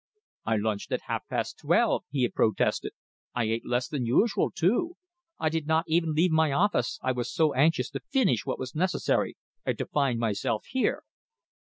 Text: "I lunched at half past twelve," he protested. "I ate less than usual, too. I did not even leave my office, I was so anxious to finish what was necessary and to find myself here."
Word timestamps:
"I 0.45 0.55
lunched 0.57 0.91
at 0.93 1.01
half 1.05 1.27
past 1.29 1.59
twelve," 1.59 2.05
he 2.09 2.27
protested. 2.27 2.93
"I 3.35 3.43
ate 3.43 3.67
less 3.67 3.87
than 3.87 4.03
usual, 4.03 4.49
too. 4.49 4.95
I 5.37 5.49
did 5.49 5.67
not 5.67 5.85
even 5.87 6.13
leave 6.15 6.31
my 6.31 6.51
office, 6.51 6.97
I 7.03 7.11
was 7.11 7.31
so 7.31 7.53
anxious 7.53 7.91
to 7.91 7.99
finish 7.99 8.43
what 8.43 8.57
was 8.57 8.73
necessary 8.73 9.37
and 9.63 9.77
to 9.77 9.85
find 9.85 10.17
myself 10.17 10.65
here." 10.67 11.03